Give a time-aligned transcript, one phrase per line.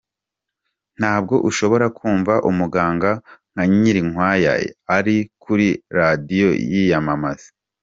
[0.99, 3.11] Ntabwo ushobora kumva umuganga
[3.51, 4.51] nka Nyirinkwaya
[4.97, 7.47] ari kuri radiyo yiyamamaza.